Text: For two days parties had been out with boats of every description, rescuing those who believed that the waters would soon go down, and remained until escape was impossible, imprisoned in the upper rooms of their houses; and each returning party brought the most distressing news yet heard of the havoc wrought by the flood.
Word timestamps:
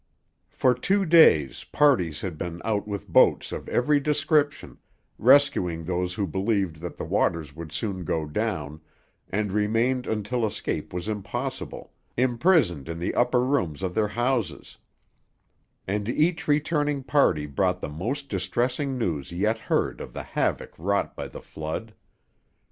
For 0.49 0.73
two 0.73 1.05
days 1.05 1.63
parties 1.65 2.21
had 2.21 2.35
been 2.35 2.59
out 2.65 2.87
with 2.87 3.07
boats 3.07 3.51
of 3.51 3.69
every 3.69 3.99
description, 3.99 4.79
rescuing 5.19 5.83
those 5.83 6.15
who 6.15 6.25
believed 6.25 6.77
that 6.77 6.97
the 6.97 7.03
waters 7.03 7.55
would 7.55 7.71
soon 7.71 8.03
go 8.03 8.25
down, 8.25 8.81
and 9.29 9.51
remained 9.51 10.07
until 10.07 10.43
escape 10.43 10.91
was 10.91 11.07
impossible, 11.07 11.93
imprisoned 12.17 12.89
in 12.89 12.97
the 12.97 13.13
upper 13.13 13.41
rooms 13.45 13.83
of 13.83 13.93
their 13.93 14.07
houses; 14.07 14.75
and 15.85 16.09
each 16.09 16.47
returning 16.47 17.03
party 17.03 17.45
brought 17.45 17.79
the 17.79 17.87
most 17.87 18.27
distressing 18.27 18.97
news 18.97 19.31
yet 19.31 19.59
heard 19.59 20.01
of 20.01 20.13
the 20.13 20.23
havoc 20.23 20.73
wrought 20.79 21.15
by 21.15 21.27
the 21.27 21.43
flood. 21.43 21.93